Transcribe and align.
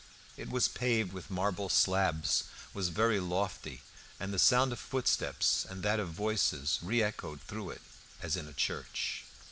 It 0.35 0.49
was 0.49 0.67
paved 0.67 1.13
with 1.13 1.29
marble 1.29 1.69
slabs, 1.69 2.45
was 2.73 2.89
very 2.89 3.19
lofty, 3.19 3.83
and 4.19 4.33
the 4.33 4.39
sound 4.39 4.71
of 4.71 4.79
footsteps 4.79 5.63
and 5.63 5.83
that 5.83 5.99
of 5.99 6.09
voices 6.09 6.79
re 6.81 7.03
echoed 7.03 7.39
through 7.39 7.69
it 7.69 7.83
as 8.19 8.35
in 8.35 8.47
a 8.47 8.53
church. 8.53 9.25